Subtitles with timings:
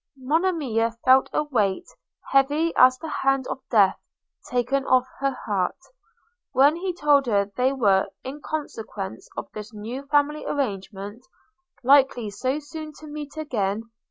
[0.17, 1.85] Monimia felt a weight,
[2.31, 3.99] heavy as the hand of death,
[4.49, 5.77] taken off her heart,
[6.53, 11.23] when he told her they were, in consequence of this new family arrangement,
[11.83, 13.91] likely so soon to meet again.